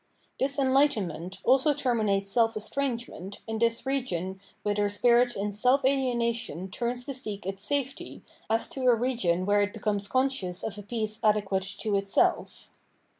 This 0.39 0.57
en 0.57 0.73
lightenment 0.73 1.37
also 1.43 1.73
terminates 1.73 2.31
self 2.31 2.57
estrangement 2.57 3.37
in 3.45 3.59
this 3.59 3.85
region 3.85 4.41
whither 4.63 4.89
spirit 4.89 5.35
in 5.35 5.51
self 5.51 5.85
alienation 5.85 6.71
turns 6.71 7.05
to 7.05 7.13
seek 7.13 7.45
its 7.45 7.61
safety 7.63 8.23
as 8.49 8.67
to 8.69 8.85
a 8.87 8.95
region 8.95 9.45
where 9.45 9.61
it 9.61 9.73
becomes 9.73 10.07
conscious 10.07 10.63
of 10.63 10.79
a 10.79 10.81
peace 10.81 11.19
adequate 11.23 11.75
to 11.81 11.95
itself. 11.97 12.71